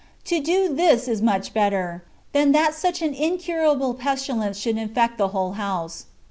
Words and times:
To 0.25 0.39
do 0.39 0.73
this 0.73 1.07
is 1.07 1.21
much 1.21 1.53
better, 1.53 2.03
than 2.33 2.53
that 2.53 2.73
such 2.73 3.03
an 3.03 3.13
incurable 3.13 3.93
pestilence 3.93 4.57
should 4.57 4.79
infect 4.79 5.19
the 5.19 5.27
whole 5.27 5.51
house. 5.51 6.07